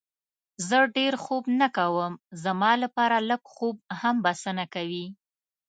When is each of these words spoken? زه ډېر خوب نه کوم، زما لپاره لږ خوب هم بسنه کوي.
زه 0.67 0.77
ډېر 0.97 1.13
خوب 1.23 1.43
نه 1.59 1.67
کوم، 1.77 2.13
زما 2.43 2.71
لپاره 2.83 3.17
لږ 3.29 3.41
خوب 3.53 3.75
هم 3.99 4.15
بسنه 4.25 4.65
کوي. 4.73 5.05